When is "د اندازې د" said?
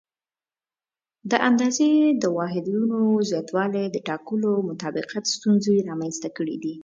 1.31-2.23